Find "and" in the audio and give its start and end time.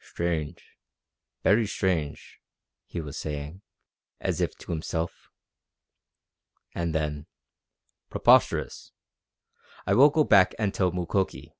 6.74-6.94, 10.58-10.74